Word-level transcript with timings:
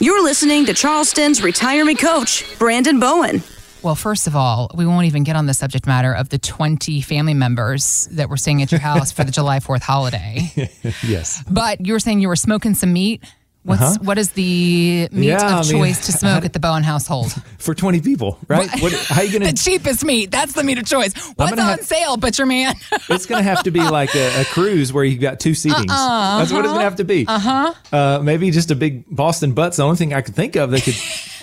You're 0.00 0.22
listening 0.22 0.64
to 0.66 0.74
Charleston's 0.74 1.42
retirement 1.42 1.98
coach, 1.98 2.44
Brandon 2.56 3.00
Bowen. 3.00 3.42
Well, 3.82 3.96
first 3.96 4.28
of 4.28 4.36
all, 4.36 4.70
we 4.76 4.86
won't 4.86 5.06
even 5.06 5.24
get 5.24 5.34
on 5.34 5.46
the 5.46 5.54
subject 5.54 5.88
matter 5.88 6.12
of 6.12 6.28
the 6.28 6.38
20 6.38 7.00
family 7.00 7.34
members 7.34 8.08
that 8.12 8.28
were 8.28 8.36
staying 8.36 8.62
at 8.62 8.70
your 8.70 8.80
house 8.80 9.10
for 9.10 9.24
the 9.24 9.32
July 9.32 9.58
4th 9.58 9.82
holiday. 9.82 10.52
yes. 11.04 11.42
But 11.50 11.84
you 11.84 11.94
were 11.94 11.98
saying 11.98 12.20
you 12.20 12.28
were 12.28 12.36
smoking 12.36 12.74
some 12.74 12.92
meat. 12.92 13.24
What's 13.64 13.82
Uh-huh. 13.82 13.98
what 14.02 14.18
is 14.18 14.30
the 14.32 15.08
meat 15.12 15.26
Yeah, 15.28 15.36
of 15.60 15.66
I 15.66 15.72
mean, 15.72 15.82
choice 15.82 16.06
to 16.06 16.12
smoke 16.12 16.44
at 16.46 16.52
the 16.52 16.60
Bowen 16.60 16.82
household? 16.84 17.32
For 17.58 17.74
20 17.74 18.00
people, 18.00 18.38
right? 18.48 18.70
What, 18.80 18.92
how 18.94 19.22
you 19.22 19.30
the 19.30 19.38
going 19.40 19.54
to 19.54 19.62
the 19.62 19.70
cheapest 19.70 20.04
meat. 20.04 20.30
That's 20.30 20.52
the 20.54 20.64
meat 20.64 20.78
of 20.78 20.86
choice. 20.86 21.12
What's 21.36 21.52
on 21.52 21.58
have- 21.58 21.80
sale, 21.82 22.16
butcher 22.16 22.46
man? 22.46 22.74
It's 23.10 23.26
going 23.26 23.42
to 23.42 23.48
have 23.48 23.62
to 23.64 23.70
be 23.70 23.80
like 23.80 24.14
a, 24.14 24.42
a 24.42 24.44
cruise 24.44 24.92
where 24.92 25.02
you've 25.04 25.20
got 25.20 25.40
two 25.40 25.52
seatings. 25.52 25.86
That's 25.88 26.52
what 26.52 26.60
it's 26.60 26.68
going 26.68 26.78
to 26.78 26.84
have 26.84 26.96
to 26.96 27.04
be. 27.04 27.26
Uh-huh. 27.26 28.20
Maybe 28.22 28.50
just 28.50 28.70
a 28.70 28.76
big 28.76 29.04
Boston 29.14 29.52
butt's 29.52 29.76
the 29.78 29.82
only 29.84 29.96
thing 29.96 30.14
I 30.14 30.20
could 30.20 30.34
think 30.34 30.56
of 30.56 30.70
that 30.70 30.82
could 30.82 30.94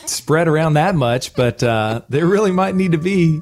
spread 0.09 0.47
around 0.47 0.73
that 0.73 0.95
much, 0.95 1.33
but 1.35 1.61
uh, 1.63 2.01
there 2.09 2.25
really 2.25 2.51
might 2.51 2.75
need 2.75 2.91
to 2.93 2.97
be 2.97 3.41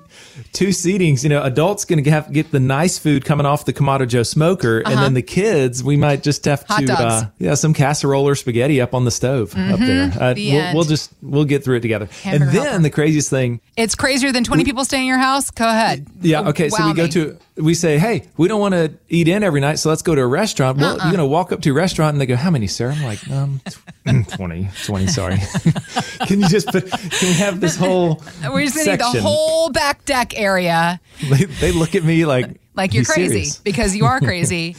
two 0.52 0.70
seatings. 0.70 1.24
You 1.24 1.30
know, 1.30 1.44
adults 1.44 1.86
going 1.86 2.04
to 2.04 2.10
have 2.10 2.32
get 2.32 2.52
the 2.52 2.60
nice 2.60 2.98
food 2.98 3.26
coming 3.26 3.46
off 3.46 3.66
the 3.66 3.74
Kamado 3.74 4.08
Joe 4.08 4.24
smoker, 4.24 4.80
and 4.80 4.98
then 4.98 5.14
the 5.14 5.22
kids, 5.22 5.84
we 5.84 5.98
might 5.98 6.24
just 6.24 6.46
have 6.46 6.62
Uh-huh. 6.70 6.74
Hot 6.74 6.86
to, 6.88 6.94
uh, 6.94 7.24
yeah, 7.40 7.54
some 7.56 7.74
casserole 7.74 8.28
or 8.28 8.36
spaghetti 8.36 8.80
up 8.82 8.94
on 8.94 9.06
the 9.06 9.12
stove 9.12 9.56
up 9.58 9.80
there. 9.80 10.12
Uh, 10.20 10.34
The 10.34 10.52
we'll, 10.54 10.74
we'll 10.76 10.84
just 10.84 11.12
we'll 11.22 11.46
get 11.46 11.64
through 11.64 11.78
it 11.78 11.82
together. 11.82 12.08
Hamburger 12.24 12.46
and 12.46 12.54
then 12.56 12.64
helper. 12.66 12.82
the 12.84 12.90
craziest 12.90 13.30
thing 13.30 13.62
it's 13.76 13.96
crazier 13.96 14.32
than 14.32 14.44
20 14.44 14.64
people 14.64 14.86
staying 14.86 15.04
in 15.04 15.10
your 15.10 15.18
house? 15.18 15.50
Go 15.52 15.68
ahead. 15.68 16.08
yeah. 16.22 16.50
Okay. 16.50 16.70
so 16.70 16.80
Wow 16.80 16.88
we 16.90 16.94
go 16.94 17.08
to, 17.08 17.38
we 17.56 17.74
say, 17.74 17.98
hey, 18.00 18.28
we 18.38 18.48
don't 18.48 18.60
want 18.60 18.74
to 18.74 18.94
eat 19.10 19.28
in 19.28 19.44
every 19.44 19.62
night, 19.62 19.76
so 19.80 19.90
let's 19.90 20.02
go 20.02 20.16
to 20.16 20.22
a 20.22 20.28
restaurant. 20.28 20.78
Well, 20.80 20.92
Uh-uh. 20.96 20.96
you're 21.06 21.12
going 21.16 21.18
to 21.18 21.26
walk 21.26 21.52
up 21.52 21.62
to 21.62 21.70
a 21.70 21.74
restaurant 21.74 22.14
and 22.14 22.22
they 22.22 22.26
go, 22.26 22.36
how 22.36 22.50
many, 22.50 22.68
sir? 22.68 22.90
I'm 22.92 23.04
like, 23.04 23.30
um, 23.30 23.62
tw- 23.66 24.30
20, 24.36 24.70
20, 24.86 25.08
sorry. 25.08 25.38
can 26.28 26.42
you 26.42 26.48
just 26.50 26.68
put, 26.68 26.90
can 26.90 27.28
we 27.30 27.34
have 27.34 27.60
this 27.60 27.76
whole 27.76 28.22
We're 28.44 28.66
just 28.66 28.76
going 28.76 28.98
to 28.98 29.06
need 29.06 29.14
the 29.16 29.22
whole 29.22 29.70
back 29.70 30.04
deck 30.06 30.38
area 30.38 31.00
They, 31.30 31.46
they 31.46 31.72
look 31.72 31.96
at 31.96 32.04
me 32.04 32.26
like, 32.26 32.60
like 32.74 32.94
you're 32.94 33.06
crazy 33.06 33.28
serious?" 33.30 33.58
because 33.58 33.96
you 33.96 34.06
are 34.06 34.20
crazy. 34.20 34.76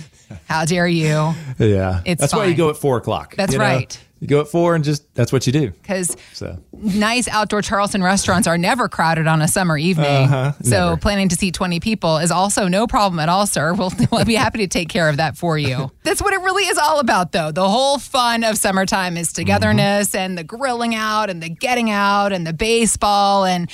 How 0.47 0.65
dare 0.65 0.89
you? 0.89 1.33
Yeah. 1.59 2.03
It's 2.05 2.21
That's 2.21 2.35
why 2.35 2.47
you 2.47 2.55
go 2.55 2.71
at 2.71 2.77
four 2.77 2.97
o'clock. 2.97 3.37
That's 3.37 3.57
right. 3.57 3.89
know? 3.89 4.01
You 4.25 4.29
go 4.29 4.41
at 4.41 4.49
four 4.49 4.75
and 4.75 4.83
just, 4.83 5.15
that's 5.15 5.33
what 5.35 5.47
you 5.47 5.53
do. 5.53 5.71
Because 5.73 6.17
So 6.33 6.59
nice 6.73 7.29
outdoor 7.29 7.61
Charleston 7.61 8.03
restaurants 8.03 8.49
are 8.49 8.57
never 8.57 8.89
crowded 8.89 9.27
on 9.27 9.43
a 9.43 9.49
summer 9.49 9.77
evening. 9.77 10.07
Uh-huh, 10.07 10.53
so 10.63 10.71
never. 10.71 10.97
planning 10.97 11.29
to 11.29 11.37
seat 11.37 11.53
20 11.53 11.79
people 11.79 12.17
is 12.17 12.31
also 12.31 12.67
no 12.67 12.87
problem 12.87 13.21
at 13.21 13.29
all, 13.29 13.47
sir. 13.47 13.75
We'll, 13.85 13.93
we'll 14.11 14.25
be 14.25 14.35
happy 14.35 14.59
to 14.61 14.67
take 14.67 14.89
care 14.89 15.11
of 15.11 15.19
that 15.19 15.37
for 15.37 15.59
you. 15.59 15.91
That's 16.05 16.23
what 16.23 16.33
it 16.33 16.41
really 16.41 16.65
is 16.65 16.79
all 16.79 17.01
about, 17.01 17.33
though. 17.33 17.53
The 17.53 17.69
whole 17.69 17.99
fun 17.99 18.45
of 18.45 18.57
summertime 18.57 19.19
is 19.19 19.31
togetherness 19.33 20.09
Mm-hmm. 20.11 20.17
and 20.17 20.39
the 20.39 20.45
grilling 20.45 20.95
out 20.95 21.29
and 21.29 21.43
the 21.43 21.51
getting 21.51 21.91
out 21.91 22.33
and 22.33 22.47
the 22.47 22.53
baseball. 22.55 23.45
And, 23.45 23.71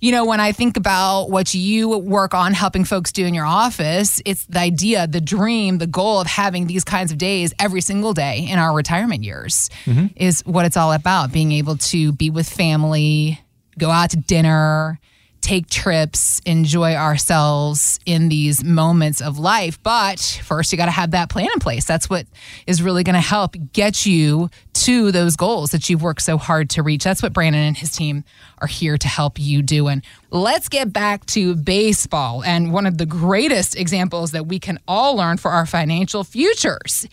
you 0.00 0.12
know, 0.12 0.24
when 0.24 0.40
I 0.40 0.52
think 0.52 0.76
about 0.76 1.30
what 1.30 1.54
you 1.54 1.96
work 1.98 2.34
on 2.34 2.52
helping 2.52 2.84
folks 2.84 3.12
do 3.12 3.24
in 3.24 3.34
your 3.34 3.46
office, 3.46 4.20
it's 4.24 4.44
the 4.46 4.58
idea, 4.60 5.06
the 5.06 5.20
dream, 5.20 5.78
the 5.78 5.86
goal 5.86 6.20
of 6.20 6.26
having 6.26 6.66
these 6.66 6.84
kinds 6.84 7.12
of 7.12 7.18
days 7.18 7.54
every 7.58 7.80
single 7.80 8.12
day 8.14 8.46
in 8.48 8.58
our 8.58 8.74
retirement 8.74 9.24
years 9.24 9.70
Mm-hmm. 9.86 10.06
is 10.16 10.42
what 10.46 10.64
it's 10.64 10.76
all 10.76 10.92
about 10.92 11.32
being 11.32 11.52
able 11.52 11.76
to 11.76 12.12
be 12.12 12.30
with 12.30 12.48
family, 12.48 13.40
go 13.78 13.90
out 13.90 14.10
to 14.10 14.16
dinner, 14.16 14.98
take 15.46 15.70
trips, 15.70 16.40
enjoy 16.44 16.94
ourselves 16.94 18.00
in 18.04 18.28
these 18.28 18.64
moments 18.64 19.22
of 19.22 19.38
life. 19.38 19.80
But 19.80 20.18
first, 20.44 20.72
you 20.72 20.76
got 20.76 20.86
to 20.86 20.90
have 20.90 21.12
that 21.12 21.30
plan 21.30 21.46
in 21.52 21.60
place. 21.60 21.84
That's 21.84 22.10
what 22.10 22.26
is 22.66 22.82
really 22.82 23.04
going 23.04 23.14
to 23.14 23.20
help 23.20 23.54
get 23.72 24.04
you 24.04 24.50
to 24.72 25.12
those 25.12 25.36
goals 25.36 25.70
that 25.70 25.88
you've 25.88 26.02
worked 26.02 26.22
so 26.22 26.36
hard 26.36 26.68
to 26.70 26.82
reach. 26.82 27.04
That's 27.04 27.22
what 27.22 27.32
Brandon 27.32 27.62
and 27.62 27.76
his 27.76 27.92
team 27.92 28.24
are 28.58 28.66
here 28.66 28.98
to 28.98 29.06
help 29.06 29.38
you 29.38 29.62
do. 29.62 29.86
And 29.86 30.02
let's 30.32 30.68
get 30.68 30.92
back 30.92 31.24
to 31.26 31.54
baseball 31.54 32.42
and 32.42 32.72
one 32.72 32.84
of 32.84 32.98
the 32.98 33.06
greatest 33.06 33.76
examples 33.76 34.32
that 34.32 34.48
we 34.48 34.58
can 34.58 34.80
all 34.88 35.14
learn 35.14 35.36
for 35.36 35.52
our 35.52 35.64
financial 35.64 36.24
futures. 36.24 37.06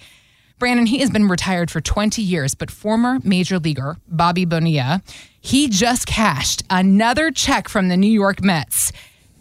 Brandon, 0.63 0.85
he 0.85 1.00
has 1.00 1.09
been 1.09 1.28
retired 1.28 1.69
for 1.69 1.81
20 1.81 2.22
years, 2.22 2.56
but 2.56 2.72
former 2.72 3.19
major 3.22 3.59
leaguer 3.59 3.97
Bobby 4.07 4.46
Bonilla, 4.46 5.03
he 5.41 5.68
just 5.68 6.07
cashed 6.07 6.63
another 6.69 7.31
check 7.31 7.68
from 7.68 7.90
the 7.90 7.97
New 7.97 8.09
York 8.09 8.41
Mets. 8.41 8.94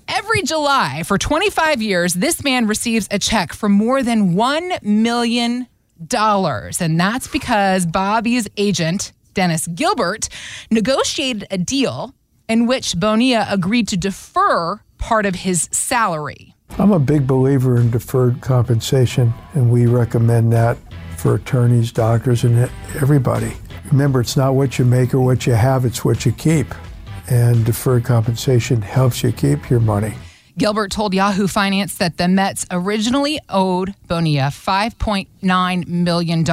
Every 0.09 0.43
July 0.43 1.05
for 1.05 1.19
25 1.19 1.81
years, 1.81 2.15
this 2.15 2.43
man 2.43 2.67
receives 2.67 3.07
a 3.13 3.21
check 3.21 3.53
for 3.53 3.69
more 3.69 4.03
than 4.03 4.35
$1 4.35 4.83
million. 4.83 5.69
And 6.11 6.99
that's 7.01 7.29
because 7.29 7.87
Bobby's 7.87 8.49
agent, 8.57 9.13
Dennis 9.33 9.69
Gilbert, 9.69 10.29
negotiated 10.73 11.47
a 11.53 11.57
deal 11.57 12.17
in 12.49 12.67
which 12.67 12.97
Bonilla 12.97 13.47
agreed 13.49 13.87
to 13.87 13.97
defer 13.97 14.81
part 14.99 15.25
of 15.25 15.37
his 15.37 15.69
salary. 15.71 16.57
I'm 16.79 16.91
a 16.91 16.99
big 16.99 17.29
believer 17.29 17.77
in 17.77 17.93
deferred 17.93 18.41
compensation, 18.41 19.33
and 19.55 19.71
we 19.71 19.87
recommend 19.87 20.53
that 20.55 20.79
for 21.23 21.37
attorneys, 21.37 21.93
doctors, 21.93 22.43
and 22.43 22.69
everybody. 23.01 23.53
Remember, 23.93 24.21
it's 24.21 24.37
not 24.37 24.55
what 24.55 24.77
you 24.79 24.85
make 24.85 25.15
or 25.15 25.21
what 25.21 25.47
you 25.47 25.53
have, 25.53 25.85
it's 25.85 26.05
what 26.05 26.27
you 26.27 26.33
keep. 26.33 26.67
And 27.31 27.65
deferred 27.65 28.05
compensation 28.05 28.83
helps 28.83 29.23
you 29.23 29.31
keep 29.31 29.71
your 29.71 29.79
money. 29.79 30.15
Gilbert 30.59 30.91
told 30.91 31.15
Yahoo 31.15 31.47
Finance 31.47 31.95
that 31.95 32.19
the 32.19 32.29
Mets 32.29 32.67
originally 32.71 33.39
owed 33.49 33.95
Bonilla 34.07 34.49
$5.9 34.49 35.87
million, 35.89 36.45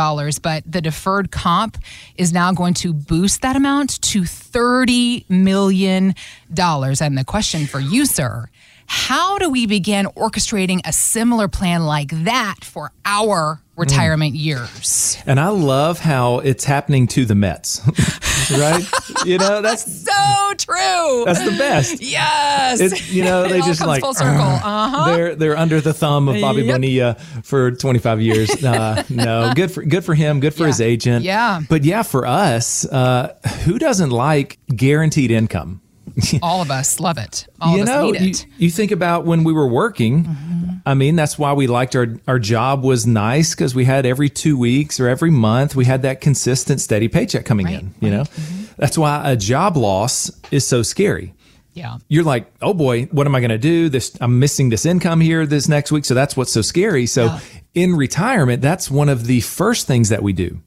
but 0.41 0.63
the 0.71 0.81
deferred 0.81 1.31
comp 1.31 1.77
is 2.15 2.31
now 2.31 2.53
going 2.53 2.75
to 2.75 2.93
boost 2.93 3.41
that 3.41 3.57
amount 3.57 4.01
to 4.03 4.21
$30 4.21 5.29
million. 5.29 6.15
And 6.57 7.17
the 7.17 7.25
question 7.25 7.65
for 7.65 7.79
you, 7.81 8.05
sir, 8.05 8.49
how 8.91 9.37
do 9.37 9.49
we 9.51 9.67
begin 9.67 10.05
orchestrating 10.17 10.81
a 10.83 10.91
similar 10.91 11.47
plan 11.47 11.85
like 11.85 12.09
that 12.23 12.55
for 12.63 12.91
our 13.05 13.61
retirement 13.77 14.33
years? 14.35 15.17
And 15.27 15.39
I 15.39 15.49
love 15.49 15.99
how 15.99 16.39
it's 16.39 16.63
happening 16.63 17.05
to 17.09 17.23
the 17.25 17.35
Mets, 17.35 17.81
right? 18.51 18.83
you 19.25 19.37
know, 19.37 19.61
that's, 19.61 19.85
So 20.09 20.53
true. 20.57 21.23
that's 21.25 21.43
the 21.45 21.55
best. 21.57 22.01
yes. 22.01 22.79
It's 22.81 23.11
you 23.11 23.23
know 23.23 23.47
they 23.47 23.61
just 23.61 23.85
like 23.85 24.01
full 24.01 24.13
circle. 24.15 24.41
Uh-huh. 24.41 25.05
they're 25.15 25.35
they're 25.35 25.55
under 25.57 25.79
the 25.79 25.93
thumb 25.93 26.27
of 26.27 26.41
Bobby 26.41 26.63
Yep. 26.63 26.75
Bonilla 26.75 27.13
for 27.43 27.71
25 27.71 28.21
years. 28.21 28.49
Uh, 28.69 29.03
no, 29.09 29.51
good 29.55 29.71
for 29.71 29.83
good 29.83 30.03
for 30.03 30.13
him. 30.15 30.39
Good 30.39 30.53
for 30.53 30.65
his 30.67 30.81
agent. 30.81 31.23
Yeah. 31.23 31.61
but 31.69 31.83
yeah, 31.85 32.01
for 32.03 32.25
us, 32.25 32.85
uh, 32.85 33.35
who 33.65 33.77
doesn't 33.79 34.09
like 34.09 34.57
guaranteed 34.75 35.31
income? 35.31 35.81
All 36.41 36.61
of 36.61 36.71
us 36.71 36.99
love 36.99 37.17
it. 37.17 37.47
All 37.61 37.75
you 37.75 37.83
of 37.83 37.89
us 37.89 37.93
know, 37.95 38.11
need 38.11 38.21
you, 38.21 38.29
it. 38.29 38.45
you 38.57 38.69
think 38.69 38.91
about 38.91 39.25
when 39.25 39.43
we 39.43 39.53
were 39.53 39.67
working. 39.67 40.23
Mm-hmm. 40.25 40.65
I 40.85 40.93
mean, 40.93 41.15
that's 41.15 41.37
why 41.37 41.53
we 41.53 41.67
liked 41.67 41.95
our 41.95 42.07
our 42.27 42.39
job 42.39 42.83
was 42.83 43.05
nice 43.05 43.53
because 43.53 43.75
we 43.75 43.85
had 43.85 44.05
every 44.05 44.29
two 44.29 44.57
weeks 44.57 44.99
or 44.99 45.07
every 45.07 45.29
month 45.31 45.75
we 45.75 45.85
had 45.85 46.01
that 46.03 46.21
consistent, 46.21 46.81
steady 46.81 47.07
paycheck 47.07 47.45
coming 47.45 47.65
Right, 47.67 47.79
in. 47.81 47.93
You 47.99 48.09
know, 48.11 48.23
mm-hmm. 48.23 48.73
that's 48.77 48.97
why 48.97 49.29
a 49.31 49.35
job 49.35 49.75
loss 49.77 50.31
is 50.51 50.65
so 50.65 50.81
scary 50.81 51.33
Yeah. 51.73 51.97
you're 52.07 52.23
like, 52.23 52.51
oh 52.61 52.73
boy, 52.73 53.05
what 53.11 53.27
am 53.27 53.35
I 53.35 53.39
going 53.39 53.49
to 53.51 53.57
do? 53.57 53.89
This 53.89 54.15
I'm 54.21 54.39
missing 54.39 54.69
this 54.69 54.85
income 54.85 55.19
here 55.21 55.45
this 55.45 55.67
next 55.67 55.91
week, 55.91 56.05
so 56.05 56.13
that's 56.13 56.35
what's 56.37 56.51
so 56.51 56.61
scary. 56.61 57.05
So 57.05 57.25
Yeah. 57.25 57.39
in 57.75 57.95
retirement, 57.95 58.61
that's 58.61 58.89
one 58.89 59.09
of 59.09 59.25
the 59.25 59.41
first 59.41 59.85
things 59.85 60.09
that 60.09 60.23
we 60.23 60.33
do 60.33 60.59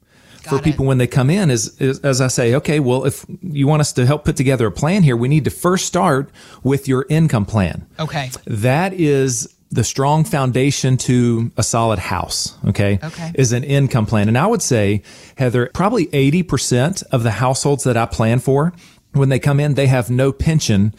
for 0.43 0.57
Got 0.57 0.65
people 0.65 0.87
when 0.87 0.99
they 0.99 1.07
come 1.07 1.31
in 1.31 1.51
is, 1.51 1.81
is 1.81 2.01
as 2.01 2.21
I 2.21 2.29
say, 2.29 2.55
okay, 2.57 2.81
well, 2.81 3.05
if 3.05 3.25
you 3.43 3.67
want 3.67 3.81
us 3.81 3.93
to 3.95 4.07
help 4.07 4.25
put 4.25 4.37
together 4.37 4.67
a 4.67 4.73
plan 4.73 5.03
here, 5.03 5.17
we 5.17 5.29
need 5.29 5.45
to 5.45 5.51
first 5.51 5.87
start 5.87 6.31
with 6.63 6.89
your 6.89 7.07
income 7.09 7.47
plan. 7.47 7.87
Okay. 7.99 8.31
That 8.47 8.93
is 8.93 9.55
the 9.71 9.85
strong 9.85 10.25
foundation 10.25 10.99
to 10.99 11.51
a 11.57 11.63
solid 11.63 11.99
house, 11.99 12.59
okay? 12.67 12.99
Okay. 13.03 13.33
Is 13.35 13.53
an 13.53 13.65
income 13.65 14.05
plan. 14.05 14.29
And 14.29 14.37
I 14.37 14.47
would 14.47 14.61
say, 14.61 15.03
Heather, 15.37 15.71
probably 15.73 16.07
80% 16.09 17.03
of 17.11 17.23
the 17.23 17.31
households 17.31 17.85
that 17.85 17.97
I 17.97 18.05
plan 18.05 18.39
for, 18.39 18.75
when 19.13 19.31
they 19.31 19.39
come 19.39 19.61
in, 19.61 19.75
they 19.75 19.87
have 19.87 20.11
no 20.11 20.33
pension 20.33 20.95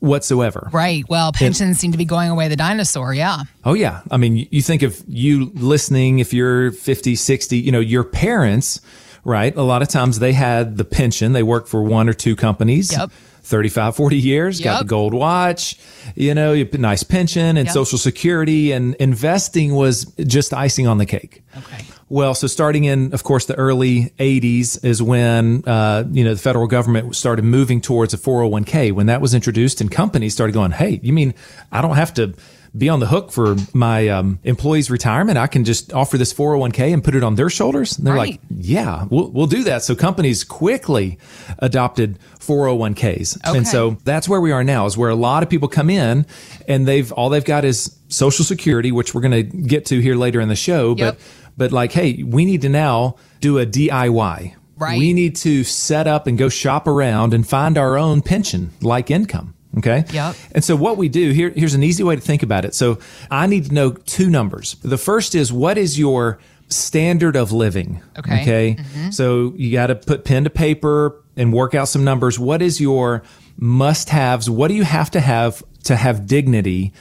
whatsoever. 0.00 0.68
Right. 0.72 1.04
Well, 1.08 1.32
pensions 1.32 1.78
seem 1.78 1.92
to 1.92 1.98
be 1.98 2.04
going 2.04 2.30
away 2.30 2.48
the 2.48 2.56
dinosaur. 2.56 3.14
Yeah. 3.14 3.42
Oh 3.64 3.74
yeah. 3.74 4.02
I 4.10 4.16
mean, 4.16 4.46
you- 4.50 4.62
think 4.62 4.82
of 4.82 5.02
you 5.08 5.50
listening 5.54 6.18
if 6.18 6.32
you're 6.34 6.72
50, 6.72 7.14
60, 7.16 7.56
you 7.58 7.72
know, 7.72 7.80
your 7.80 8.04
parents, 8.04 8.80
right? 9.24 9.56
A 9.56 9.62
lot 9.62 9.82
of 9.82 9.88
times 9.88 10.18
they 10.18 10.32
had 10.32 10.76
the 10.76 10.84
pension. 10.84 11.32
They 11.32 11.42
worked 11.42 11.68
for 11.68 11.82
one 11.82 12.08
or 12.08 12.12
two 12.12 12.36
companies. 12.36 12.92
Yep. 12.92 13.10
35, 13.42 13.94
40 13.94 14.16
years, 14.18 14.60
got 14.60 14.80
the 14.80 14.84
gold 14.86 15.14
watch, 15.14 15.78
you 16.16 16.34
know, 16.34 16.52
you 16.52 16.68
nice 16.72 17.04
pension 17.04 17.56
and 17.56 17.66
Yep. 17.66 17.74
social 17.74 17.96
security 17.96 18.72
and 18.72 18.96
investing 18.96 19.76
was 19.76 20.04
just 20.26 20.52
icing 20.52 20.88
on 20.88 20.98
the 20.98 21.06
cake. 21.06 21.44
Okay. 21.56 21.84
Well, 22.08 22.34
so 22.34 22.46
starting 22.46 22.84
in, 22.84 23.12
of 23.14 23.24
course, 23.24 23.46
the 23.46 23.56
early 23.56 24.10
80s 24.18 24.84
is 24.84 25.02
when, 25.02 25.64
uh, 25.66 26.04
you 26.10 26.22
know, 26.22 26.34
the 26.34 26.40
federal 26.40 26.68
government 26.68 27.16
started 27.16 27.44
moving 27.44 27.80
towards 27.80 28.14
a 28.14 28.16
401k. 28.18 28.92
When 28.92 29.06
that 29.06 29.20
was 29.20 29.34
introduced 29.34 29.80
and 29.80 29.90
companies 29.90 30.32
started 30.32 30.52
going, 30.52 30.70
hey, 30.70 31.00
you 31.02 31.12
mean 31.12 31.34
I 31.72 31.82
don't 31.82 31.96
have 31.96 32.14
to 32.14 32.34
be 32.76 32.88
on 32.90 33.00
the 33.00 33.06
hook 33.06 33.32
for 33.32 33.56
my 33.72 34.06
um, 34.08 34.38
employees' 34.44 34.90
retirement. 34.90 35.38
I 35.38 35.46
can 35.46 35.64
just 35.64 35.92
offer 35.94 36.18
this 36.18 36.32
401k 36.32 36.92
and 36.92 37.02
put 37.02 37.14
it 37.14 37.24
on 37.24 37.34
their 37.34 37.48
shoulders. 37.50 37.96
And 37.98 38.06
they're 38.06 38.14
Right. 38.14 38.32
like, 38.32 38.40
yeah, 38.54 39.06
we'll, 39.10 39.30
we'll 39.30 39.46
do 39.46 39.64
that. 39.64 39.82
So 39.82 39.96
companies 39.96 40.44
quickly 40.44 41.18
adopted 41.58 42.18
401ks. 42.38 43.38
Okay. 43.48 43.58
And 43.58 43.66
so 43.66 43.96
that's 44.04 44.28
where 44.28 44.40
we 44.40 44.52
are 44.52 44.62
now 44.62 44.86
is 44.86 44.96
where 44.96 45.10
a 45.10 45.14
lot 45.14 45.42
of 45.42 45.48
people 45.50 45.68
come 45.68 45.90
in 45.90 46.26
and 46.68 46.86
they've, 46.86 47.10
all 47.12 47.30
they've 47.30 47.44
got 47.44 47.64
is 47.64 47.96
social 48.08 48.44
security, 48.44 48.92
which 48.92 49.14
we're 49.14 49.22
going 49.22 49.32
to 49.32 49.42
get 49.42 49.86
to 49.86 49.98
here 50.00 50.14
later 50.14 50.40
in 50.40 50.48
the 50.48 50.56
show. 50.56 50.94
Yep. 50.96 51.16
But, 51.16 51.26
but 51.56 51.72
like, 51.72 51.92
hey, 51.92 52.22
we 52.22 52.44
need 52.44 52.62
to 52.62 52.68
now 52.68 53.16
do 53.40 53.58
a 53.58 53.66
DIY. 53.66 54.54
Right. 54.76 54.98
We 54.98 55.12
need 55.14 55.36
to 55.36 55.64
set 55.64 56.06
up 56.06 56.26
and 56.26 56.36
go 56.36 56.48
shop 56.48 56.86
around 56.86 57.32
and 57.32 57.46
find 57.46 57.78
our 57.78 57.96
own 57.96 58.20
pension 58.20 58.72
like 58.82 59.10
income. 59.10 59.54
Okay. 59.78 60.04
Yep. 60.10 60.36
And 60.52 60.64
so 60.64 60.76
what 60.76 60.96
we 60.96 61.08
do 61.08 61.32
here, 61.32 61.50
here's 61.50 61.74
an 61.74 61.82
easy 61.82 62.02
way 62.02 62.14
to 62.14 62.20
think 62.20 62.42
about 62.42 62.64
it. 62.64 62.74
So 62.74 62.98
I 63.30 63.46
need 63.46 63.66
to 63.66 63.74
know 63.74 63.90
two 63.90 64.30
numbers. 64.30 64.76
The 64.82 64.98
first 64.98 65.34
is 65.34 65.52
what 65.52 65.76
is 65.76 65.98
your 65.98 66.38
standard 66.68 67.36
of 67.36 67.52
living? 67.52 68.02
Okay. 68.18 68.42
Okay. 68.42 68.76
Mm-hmm. 68.78 69.10
So 69.10 69.52
you 69.56 69.72
got 69.72 69.88
to 69.88 69.94
put 69.94 70.24
pen 70.24 70.44
to 70.44 70.50
paper 70.50 71.22
and 71.36 71.52
work 71.52 71.74
out 71.74 71.88
some 71.88 72.04
numbers. 72.04 72.38
What 72.38 72.62
is 72.62 72.80
your 72.80 73.22
must 73.58 74.08
haves? 74.10 74.48
What 74.48 74.68
do 74.68 74.74
you 74.74 74.84
have 74.84 75.10
to 75.12 75.20
have 75.20 75.62
to 75.84 75.96
have 75.96 76.26
dignity 76.26 76.92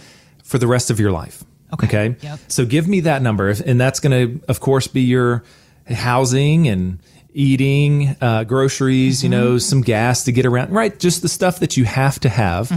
for 0.44 0.58
the 0.58 0.68
rest 0.68 0.90
of 0.90 1.00
your 1.00 1.12
life? 1.12 1.44
Okay. 1.76 1.88
Okay. 1.88 2.16
Yep. 2.22 2.40
So 2.48 2.66
give 2.66 2.88
me 2.88 3.02
that 3.02 3.22
number. 3.22 3.50
And 3.50 3.80
that's 3.80 4.00
going 4.00 4.40
to, 4.40 4.46
of 4.48 4.60
course, 4.60 4.88
be 4.88 5.02
your 5.02 5.44
housing 5.88 6.68
and 6.68 7.00
eating, 7.34 8.16
uh, 8.22 8.44
groceries, 8.46 9.24
you 9.24 9.30
know, 9.30 9.58
some 9.58 9.82
gas 9.82 10.24
to 10.24 10.32
get 10.32 10.46
around, 10.46 10.72
right? 10.72 10.98
Just 10.98 11.22
the 11.22 11.28
stuff 11.30 11.60
that 11.60 11.78
you 11.78 11.84
have 11.86 12.20
to 12.22 12.30
have. 12.30 12.70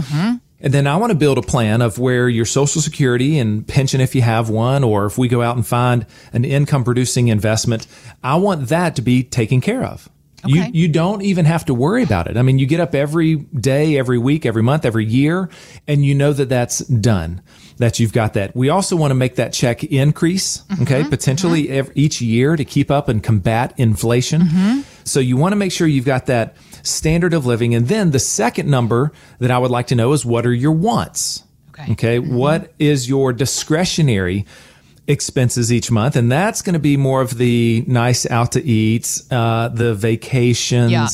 And 0.61 0.73
then 0.73 0.85
I 0.87 0.97
want 0.97 1.11
to 1.11 1.17
build 1.17 1.37
a 1.37 1.41
plan 1.41 1.81
of 1.81 1.97
where 1.99 2.27
your 2.27 2.43
social 2.43 2.81
security 2.81 3.39
and 3.39 3.65
pension, 3.65 4.01
if 4.01 4.13
you 4.13 4.21
have 4.21 4.49
one, 4.49 4.83
or 4.83 5.05
if 5.05 5.17
we 5.17 5.29
go 5.29 5.41
out 5.41 5.55
and 5.55 5.65
find 5.65 6.05
an 6.33 6.43
income 6.43 6.83
producing 6.83 7.29
investment, 7.29 7.87
I 8.21 8.35
want 8.35 8.67
that 8.67 8.97
to 8.97 9.01
be 9.01 9.23
taken 9.23 9.61
care 9.61 9.83
of. 9.85 10.09
You, 10.45 10.61
Okay. 10.61 10.71
you 10.73 10.87
don't 10.87 11.21
even 11.21 11.45
have 11.45 11.65
to 11.65 11.73
worry 11.73 12.03
about 12.03 12.27
it. 12.27 12.37
I 12.37 12.41
mean, 12.41 12.59
you 12.59 12.65
get 12.65 12.79
up 12.79 12.95
every 12.95 13.35
day, 13.35 13.97
every 13.97 14.17
week, 14.17 14.45
every 14.45 14.63
month, 14.63 14.85
every 14.85 15.05
year, 15.05 15.49
and 15.87 16.05
you 16.05 16.15
know 16.15 16.33
that 16.33 16.49
that's 16.49 16.79
done, 16.79 17.41
that 17.77 17.99
you've 17.99 18.13
got 18.13 18.33
that. 18.33 18.55
We 18.55 18.69
also 18.69 18.95
want 18.95 19.11
to 19.11 19.15
make 19.15 19.35
that 19.35 19.53
check 19.53 19.83
increase, 19.83 20.59
mm-hmm. 20.59 20.83
okay, 20.83 21.03
potentially 21.03 21.65
mm-hmm. 21.65 21.73
ev 21.73 21.91
each 21.95 22.21
year 22.21 22.55
to 22.55 22.65
keep 22.65 22.89
up 22.91 23.09
and 23.09 23.23
combat 23.23 23.73
inflation. 23.77 24.41
Mm-hmm. 24.43 24.81
So 25.03 25.19
you 25.19 25.37
want 25.37 25.53
to 25.53 25.57
make 25.57 25.71
sure 25.71 25.87
you've 25.87 26.05
got 26.05 26.27
that 26.27 26.55
standard 26.83 27.33
of 27.33 27.45
living. 27.45 27.75
And 27.75 27.87
then 27.87 28.11
the 28.11 28.19
second 28.19 28.69
number 28.69 29.11
that 29.39 29.51
I 29.51 29.57
would 29.57 29.71
like 29.71 29.87
to 29.87 29.95
know 29.95 30.13
is 30.13 30.25
what 30.25 30.45
are 30.45 30.53
your 30.53 30.71
wants? 30.71 31.43
Okay. 31.71 31.91
Okay. 31.93 32.19
What 32.19 32.73
is 32.79 33.07
your 33.07 33.33
discretionary 33.33 34.45
expenses 35.09 35.73
each 35.73 35.91
month? 35.91 36.15
And 36.15 36.31
that's 36.31 36.61
going 36.61 36.73
to 36.73 36.79
be 36.79 36.95
more 36.95 37.21
of 37.21 37.37
the 37.37 37.83
nice 37.87 38.25
out 38.29 38.53
to 38.53 38.63
eat, 38.63 39.21
uh, 39.31 39.67
the 39.67 39.93
vacations, 39.93 40.91
Yeah. 40.91 41.07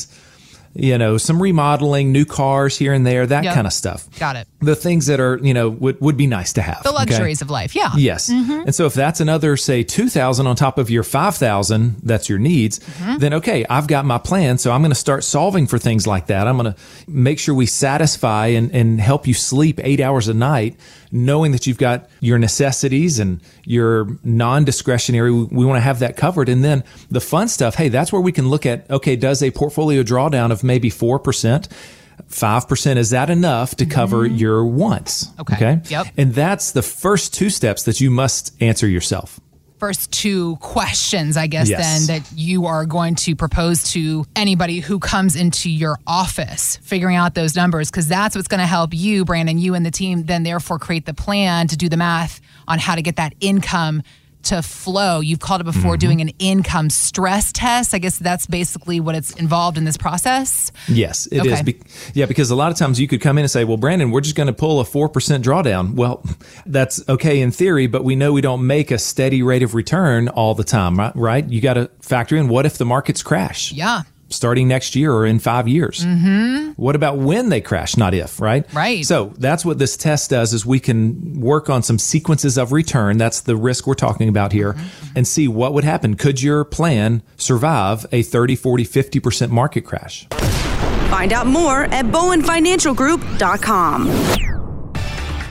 you 0.91 0.97
know, 0.97 1.17
some 1.17 1.41
remodeling, 1.41 2.11
new 2.11 2.25
cars 2.25 2.77
here 2.77 2.93
and 2.93 3.05
there, 3.07 3.25
that 3.25 3.43
Yep. 3.45 3.53
kind 3.55 3.65
of 3.65 3.73
stuff. 3.73 4.07
Got 4.19 4.35
it. 4.35 4.47
The 4.65 4.75
things 4.75 5.05
that 5.05 5.19
are, 5.19 5.39
you 5.41 5.53
know, 5.53 5.69
would, 5.69 5.99
would 6.01 6.17
be 6.17 6.27
nice 6.27 6.53
to 6.53 6.61
have. 6.61 6.83
The 6.83 6.89
okay? 6.89 6.97
luxuries 6.97 7.41
of 7.41 7.49
life. 7.49 7.75
Yeah. 7.75 7.91
Yes. 7.95 8.29
Mm-hmm. 8.29 8.63
And 8.65 8.75
so 8.75 8.85
if 8.85 8.93
that's 8.93 9.19
another, 9.19 9.57
say, 9.57 9.83
2000 9.83 10.47
on 10.47 10.55
top 10.55 10.77
of 10.77 10.89
your 10.89 11.03
5000, 11.03 11.97
that's 12.03 12.29
your 12.29 12.39
needs, 12.39 12.79
mm-hmm. 12.79 13.17
then 13.17 13.33
okay, 13.35 13.65
I've 13.69 13.87
got 13.87 14.05
my 14.05 14.17
plan. 14.17 14.57
So 14.57 14.71
I'm 14.71 14.81
going 14.81 14.91
to 14.91 14.95
start 14.95 15.23
solving 15.23 15.67
for 15.67 15.77
things 15.77 16.07
like 16.07 16.27
that. 16.27 16.47
I'm 16.47 16.57
going 16.57 16.73
to 16.73 16.79
make 17.07 17.39
sure 17.39 17.53
we 17.53 17.65
satisfy 17.65 18.47
and, 18.47 18.71
and 18.71 18.99
help 18.99 19.27
you 19.27 19.33
sleep 19.33 19.79
eight 19.83 19.99
hours 19.99 20.27
a 20.27 20.33
night, 20.33 20.77
knowing 21.11 21.51
that 21.51 21.67
you've 21.67 21.77
got 21.77 22.09
your 22.19 22.39
necessities 22.39 23.19
and 23.19 23.41
your 23.65 24.07
non 24.23 24.65
discretionary. 24.65 25.31
We, 25.31 25.43
we 25.43 25.65
want 25.65 25.77
to 25.77 25.81
have 25.81 25.99
that 25.99 26.17
covered. 26.17 26.49
And 26.49 26.63
then 26.63 26.83
the 27.09 27.21
fun 27.21 27.47
stuff, 27.47 27.75
hey, 27.75 27.89
that's 27.89 28.11
where 28.11 28.21
we 28.21 28.31
can 28.31 28.49
look 28.49 28.65
at, 28.65 28.89
okay, 28.89 29.15
does 29.15 29.43
a 29.43 29.51
portfolio 29.51 30.03
drawdown 30.03 30.51
of 30.51 30.63
maybe 30.63 30.89
4%? 30.89 31.69
5% 32.29 32.97
is 32.97 33.11
that 33.11 33.29
enough 33.29 33.75
to 33.75 33.85
cover 33.85 34.25
mm-hmm. 34.27 34.35
your 34.35 34.65
wants 34.65 35.29
Okay. 35.39 35.55
okay 35.55 35.81
Yep. 35.89 36.07
and 36.17 36.33
that's 36.33 36.71
the 36.71 36.81
first 36.81 37.33
two 37.33 37.49
steps 37.49 37.83
that 37.83 38.01
you 38.01 38.09
must 38.11 38.53
answer 38.61 38.87
yourself. 38.87 39.39
First 39.77 40.09
two 40.11 40.55
questions, 40.57 41.35
I 41.35 41.47
guess, 41.47 41.69
Yes. 41.69 42.07
then 42.07 42.17
that 42.17 42.31
you 42.33 42.65
are 42.65 42.85
going 42.85 43.15
to 43.15 43.35
propose 43.35 43.91
to 43.91 44.25
anybody 44.35 44.79
who 44.79 44.99
comes 44.99 45.35
into 45.35 45.69
your 45.69 45.99
office, 46.07 46.77
figuring 46.77 47.17
out 47.17 47.35
those 47.35 47.57
numbers, 47.57 47.91
because 47.91 48.07
that's 48.07 48.35
what's 48.37 48.47
going 48.47 48.61
to 48.61 48.65
help 48.65 48.93
you, 48.93 49.25
Brandon, 49.25 49.57
you 49.57 49.75
and 49.75 49.85
the 49.85 49.91
team, 49.91 50.23
then 50.23 50.43
therefore 50.43 50.79
create 50.79 51.05
the 51.05 51.13
plan 51.13 51.67
to 51.67 51.75
do 51.75 51.89
the 51.89 51.97
math 51.97 52.39
on 52.69 52.79
how 52.79 52.95
to 52.95 53.01
get 53.01 53.17
that 53.17 53.33
income 53.41 54.01
to 54.45 54.61
flow. 54.61 55.19
You've 55.19 55.39
called 55.39 55.61
it 55.61 55.65
before 55.65 55.93
Mm-hmm. 55.93 55.99
doing 55.99 56.21
an 56.21 56.29
income 56.39 56.89
stress 56.89 57.51
test. 57.51 57.93
I 57.93 57.99
guess 57.99 58.17
that's 58.17 58.47
basically 58.47 58.99
what 58.99 59.15
it's 59.15 59.31
involved 59.33 59.77
in 59.77 59.83
this 59.85 59.97
process. 59.97 60.71
Yes, 60.87 61.27
it 61.31 61.45
is. 61.45 61.53
Okay. 61.53 61.61
Be- 61.63 61.81
yeah, 62.13 62.25
because 62.25 62.49
a 62.51 62.55
lot 62.55 62.71
of 62.71 62.77
times 62.77 62.99
you 62.99 63.07
could 63.07 63.21
come 63.21 63.37
in 63.37 63.43
and 63.43 63.51
say, 63.51 63.63
well, 63.63 63.77
Brandon, 63.77 64.11
we're 64.11 64.21
just 64.21 64.35
going 64.35 64.47
to 64.47 64.53
pull 64.53 64.79
a 64.79 64.83
4% 64.83 65.09
drawdown. 65.41 65.93
Well, 65.95 66.23
that's 66.65 67.07
okay 67.09 67.41
in 67.41 67.51
theory, 67.51 67.87
but 67.87 68.03
we 68.03 68.15
know 68.15 68.33
we 68.33 68.41
don't 68.41 68.65
make 68.65 68.91
a 68.91 68.97
steady 68.97 69.43
rate 69.43 69.63
of 69.63 69.73
return 69.75 70.27
all 70.29 70.55
the 70.55 70.63
time, 70.63 70.97
right? 70.97 71.15
right? 71.15 71.47
You 71.49 71.61
got 71.61 71.75
to 71.75 71.89
factor 72.01 72.35
in 72.35 72.47
what 72.47 72.65
if 72.65 72.77
the 72.77 72.85
markets 72.85 73.21
crash? 73.23 73.71
Yeah. 73.71 74.03
Starting 74.29 74.67
next 74.67 74.95
year 74.95 75.11
or 75.13 75.25
in 75.25 75.39
five 75.39 75.67
years. 75.67 76.03
Mm-hmm. 76.05 76.71
What 76.81 76.95
about 76.95 77.17
when 77.17 77.49
they 77.49 77.61
crash, 77.61 77.95
not 77.95 78.13
if, 78.13 78.41
right? 78.41 78.65
Right. 78.73 79.05
So 79.05 79.33
that's 79.37 79.63
what 79.63 79.77
this 79.79 79.95
test 79.95 80.31
does 80.31 80.53
is 80.53 80.65
we 80.65 80.79
can 80.79 81.39
work 81.39 81.69
on 81.69 81.83
some 81.83 81.99
sequences 81.99 82.57
of 82.57 82.71
return. 82.71 83.17
That's 83.17 83.41
the 83.41 83.55
risk 83.55 83.85
we're 83.87 83.93
talking 83.93 84.27
about 84.29 84.51
here 84.51 84.65
Mm-hmm. 84.73 85.17
and 85.17 85.27
see 85.27 85.47
what 85.47 85.73
would 85.73 85.83
happen. 85.83 86.15
Could 86.15 86.41
your 86.41 86.65
plan 86.65 87.21
survive 87.37 88.05
a 88.11 88.23
30, 88.23 88.55
40, 88.55 88.83
50% 88.85 89.49
market 89.51 89.81
crash? 89.81 90.25
Find 91.09 91.31
out 91.31 91.45
more 91.47 91.83
at 91.85 92.05
bowenfinancialgroup.com. 92.07 94.54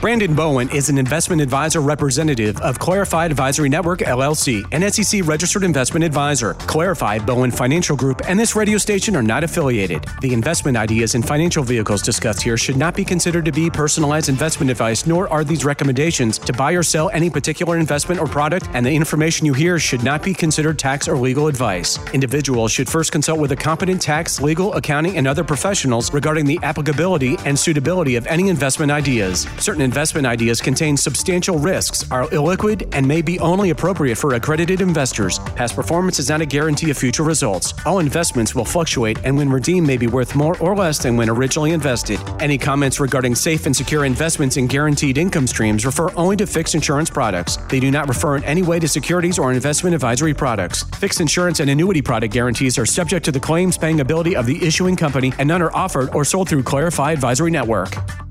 Brandon 0.01 0.35
Bowen 0.35 0.69
is 0.69 0.89
an 0.89 0.97
investment 0.97 1.41
advisor 1.41 1.79
representative 1.79 2.59
of 2.61 2.77
Clarified 2.77 3.31
Advisory 3.31 3.69
Network 3.69 3.99
LLC, 3.99 4.63
an 4.71 4.91
SEC 4.91 5.25
registered 5.25 5.63
investment 5.63 6.03
advisor. 6.03 6.53
Clarified 6.53 7.25
Bowen 7.25 7.49
Financial 7.49 7.95
Group 7.95 8.21
and 8.27 8.37
this 8.37 8.55
radio 8.55 8.77
station 8.77 9.15
are 9.15 9.23
not 9.23 9.43
affiliated. 9.43 10.05
The 10.21 10.33
investment 10.33 10.77
ideas 10.77 11.15
and 11.15 11.25
financial 11.25 11.63
vehicles 11.63 12.01
discussed 12.01 12.43
here 12.43 12.57
should 12.57 12.77
not 12.77 12.93
be 12.93 13.05
considered 13.05 13.45
to 13.45 13.51
be 13.51 13.69
personalized 13.69 14.29
investment 14.29 14.69
advice, 14.69 15.07
nor 15.07 15.27
are 15.29 15.43
these 15.43 15.65
recommendations 15.65 16.37
to 16.39 16.53
buy 16.53 16.73
or 16.73 16.83
sell 16.83 17.09
any 17.11 17.29
particular 17.29 17.77
investment 17.77 18.19
or 18.19 18.27
product, 18.27 18.67
and 18.73 18.85
the 18.85 18.93
information 18.93 19.45
you 19.45 19.53
hear 19.53 19.79
should 19.79 20.03
not 20.03 20.21
be 20.21 20.33
considered 20.33 20.77
tax 20.77 21.07
or 21.07 21.17
legal 21.17 21.47
advice. 21.47 21.97
Individuals 22.13 22.71
should 22.71 22.89
first 22.89 23.11
consult 23.11 23.39
with 23.39 23.53
a 23.53 23.55
competent 23.55 24.01
tax, 24.01 24.41
legal, 24.41 24.73
accounting, 24.73 25.17
and 25.17 25.25
other 25.25 25.43
professionals 25.43 26.13
regarding 26.13 26.45
the 26.45 26.59
applicability 26.63 27.37
and 27.45 27.57
suitability 27.57 28.17
of 28.17 28.27
any 28.27 28.49
investment 28.49 28.91
ideas. 28.91 29.47
Certain 29.57 29.84
investment 29.85 30.27
ideas 30.27 30.59
contain 30.59 30.97
substantial 30.97 31.57
risks, 31.57 32.03
are 32.11 32.25
illiquid, 32.27 32.93
and 32.93 33.07
may 33.07 33.21
be 33.21 33.39
only 33.39 33.69
appropriate 33.69 34.17
for 34.17 34.33
accredited 34.33 34.81
investors. 34.81 35.39
Past 35.55 35.75
performance 35.75 36.19
is 36.19 36.27
not 36.27 36.41
a 36.41 36.45
guarantee 36.45 36.89
of 36.89 36.97
future 36.97 37.23
results. 37.23 37.73
All 37.85 37.99
investments 37.99 38.53
will 38.53 38.65
fluctuate 38.65 39.19
and 39.23 39.37
when 39.37 39.49
redeemed 39.49 39.87
may 39.87 39.95
be 39.95 40.07
worth 40.07 40.35
more 40.35 40.57
or 40.57 40.75
less 40.75 40.97
than 40.97 41.15
when 41.15 41.29
originally 41.29 41.71
invested. 41.71 42.19
Any 42.41 42.57
comments 42.57 42.99
regarding 42.99 43.35
safe 43.35 43.65
and 43.65 43.75
secure 43.75 44.03
investments 44.03 44.57
and 44.57 44.67
guaranteed 44.67 45.17
income 45.17 45.47
streams 45.47 45.85
refer 45.85 46.09
only 46.15 46.35
to 46.37 46.47
fixed 46.47 46.75
insurance 46.75 47.09
products. 47.09 47.57
They 47.69 47.79
do 47.79 47.91
not 47.91 48.09
refer 48.09 48.35
in 48.35 48.43
any 48.43 48.63
way 48.63 48.79
to 48.79 48.87
securities 48.87 49.39
or 49.39 49.53
investment 49.53 49.93
advisory 49.93 50.33
products. 50.33 50.83
Fixed 50.99 51.21
insurance 51.21 51.59
and 51.59 51.69
annuity 51.69 52.01
product 52.01 52.33
guarantees 52.33 52.77
are 52.77 52.85
subject 52.85 53.23
to 53.25 53.31
the 53.31 53.39
claims 53.39 53.77
paying 53.77 53.99
ability 53.99 54.35
of 54.35 54.45
the 54.47 54.65
issuing 54.65 54.95
company 54.95 55.31
and 55.39 55.47
none 55.47 55.61
are 55.61 55.73
offered 55.75 56.09
or 56.15 56.25
sold 56.25 56.49
through 56.49 56.63
Clarify 56.63 57.11
Advisory 57.11 57.51
Network. 57.51 58.24